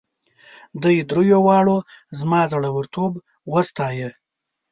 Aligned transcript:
دوی 0.81 0.97
دریو 1.09 1.39
واړو 1.45 1.77
زما 2.19 2.41
زړه 2.51 2.69
ورتوب 2.77 3.11
وستایه. 3.51 4.09